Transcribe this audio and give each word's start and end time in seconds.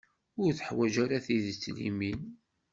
Ur 0.43 0.51
teḥwaǧ 0.53 0.95
ara 1.03 1.25
tidet 1.25 1.63
limin. 1.75 2.21